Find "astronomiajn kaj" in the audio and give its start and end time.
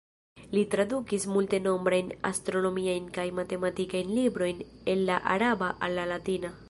2.29-3.27